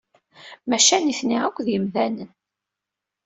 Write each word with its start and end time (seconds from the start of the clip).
Maca 0.69 0.97
nitni 0.99 1.37
akk 1.47 1.57
d 1.65 1.67
imdanen. 1.75 2.31